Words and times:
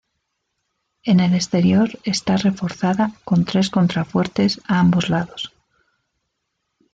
En 1.03 1.19
el 1.19 1.35
exterior 1.35 1.91
está 2.05 2.35
reforzada 2.35 3.11
con 3.23 3.45
tres 3.45 3.69
contrafuertes 3.69 4.59
a 4.67 4.79
ambos 4.79 5.09
lados. 5.09 5.53